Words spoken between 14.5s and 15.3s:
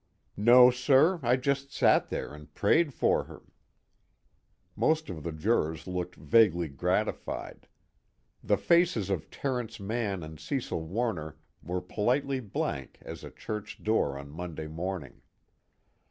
morning.